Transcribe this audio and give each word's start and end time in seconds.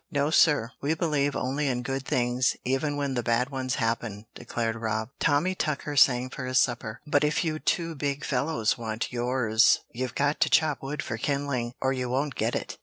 "No, 0.09 0.31
sir; 0.31 0.71
we 0.81 0.95
believe 0.95 1.35
only 1.35 1.67
in 1.67 1.83
good 1.83 2.03
things 2.07 2.55
even 2.65 2.97
when 2.97 3.13
the 3.13 3.21
bad 3.21 3.51
ones 3.51 3.75
happen!" 3.75 4.25
declared 4.33 4.75
Rob. 4.77 5.09
"Tommy 5.19 5.53
Tucker 5.53 5.95
sang 5.95 6.31
for 6.31 6.47
his 6.47 6.57
supper, 6.57 7.01
but 7.05 7.23
if 7.23 7.43
you 7.43 7.59
two 7.59 7.93
big 7.93 8.25
fellows 8.25 8.79
want 8.79 9.13
yours 9.13 9.81
you've 9.91 10.15
got 10.15 10.39
to 10.39 10.49
chop 10.49 10.81
wood 10.81 11.03
for 11.03 11.17
kindling, 11.17 11.75
or 11.79 11.93
you 11.93 12.09
won't 12.09 12.33
get 12.33 12.55
it. 12.55 12.79